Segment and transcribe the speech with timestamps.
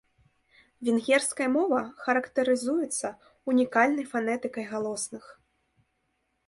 [0.87, 3.07] Венгерская мова характарызуецца
[3.53, 5.25] ўнікальнай фанетыкай галосных.